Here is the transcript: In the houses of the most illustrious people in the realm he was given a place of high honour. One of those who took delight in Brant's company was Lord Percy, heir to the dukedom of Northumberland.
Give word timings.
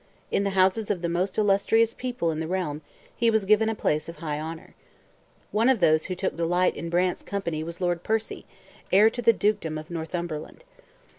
In 0.31 0.43
the 0.43 0.49
houses 0.57 0.89
of 0.89 1.03
the 1.03 1.07
most 1.09 1.37
illustrious 1.37 1.93
people 1.93 2.31
in 2.31 2.39
the 2.39 2.47
realm 2.47 2.81
he 3.15 3.29
was 3.29 3.45
given 3.45 3.69
a 3.69 3.75
place 3.75 4.09
of 4.09 4.15
high 4.17 4.39
honour. 4.39 4.73
One 5.51 5.69
of 5.69 5.79
those 5.79 6.05
who 6.05 6.15
took 6.15 6.35
delight 6.35 6.75
in 6.75 6.89
Brant's 6.89 7.21
company 7.21 7.63
was 7.63 7.79
Lord 7.81 8.01
Percy, 8.01 8.47
heir 8.91 9.11
to 9.11 9.21
the 9.21 9.31
dukedom 9.31 9.77
of 9.77 9.91
Northumberland. 9.91 10.63